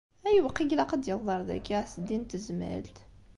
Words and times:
Ayweq 0.27 0.57
i 0.59 0.63
ilaq 0.73 0.91
ad 0.95 1.01
d-yaweḍ 1.03 1.27
ar 1.35 1.41
daki 1.49 1.73
Ɛezdin 1.81 2.21
n 2.25 2.29
Tezmalt? 2.31 2.97